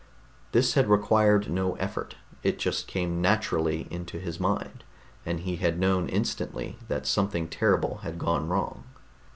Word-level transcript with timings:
This 0.51 0.73
had 0.73 0.89
required 0.89 1.47
no 1.51 1.75
effort; 1.75 2.15
it 2.41 2.57
just 2.57 2.87
came 2.87 3.21
naturally 3.21 3.87
into 3.91 4.17
his 4.17 4.39
mind, 4.39 4.83
and 5.27 5.41
he 5.41 5.57
had 5.57 5.77
known 5.79 6.09
instantly 6.09 6.79
that 6.87 7.05
something 7.05 7.47
terrible 7.47 7.97
had 7.97 8.17
gone 8.17 8.47
wrong. 8.49 8.83